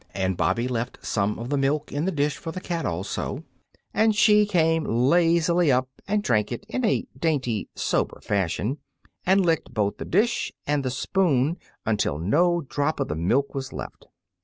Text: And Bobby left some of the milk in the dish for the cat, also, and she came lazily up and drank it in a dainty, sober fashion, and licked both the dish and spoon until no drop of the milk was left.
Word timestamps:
And 0.15 0.35
Bobby 0.35 0.67
left 0.67 1.05
some 1.05 1.37
of 1.37 1.49
the 1.51 1.59
milk 1.59 1.91
in 1.91 2.05
the 2.05 2.11
dish 2.11 2.35
for 2.37 2.51
the 2.51 2.59
cat, 2.59 2.87
also, 2.87 3.43
and 3.93 4.15
she 4.15 4.47
came 4.47 4.83
lazily 4.83 5.71
up 5.71 5.89
and 6.07 6.23
drank 6.23 6.51
it 6.51 6.65
in 6.67 6.83
a 6.83 7.05
dainty, 7.15 7.69
sober 7.75 8.19
fashion, 8.19 8.79
and 9.27 9.45
licked 9.45 9.75
both 9.75 9.97
the 9.97 10.05
dish 10.05 10.51
and 10.65 10.91
spoon 10.91 11.59
until 11.85 12.17
no 12.17 12.61
drop 12.61 12.99
of 12.99 13.09
the 13.09 13.15
milk 13.15 13.53
was 13.53 13.71
left. 13.73 14.07